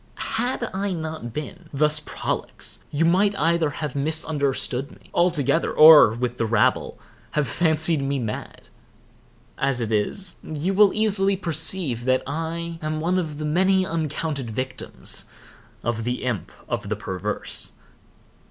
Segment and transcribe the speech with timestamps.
[0.33, 6.39] Had I not been thus prolix, you might either have misunderstood me altogether, or, with
[6.39, 6.97] the rabble,
[7.37, 8.61] have fancied me mad.
[9.59, 14.49] As it is, you will easily perceive that I am one of the many uncounted
[14.49, 15.25] victims
[15.83, 17.73] of the Imp of the Perverse.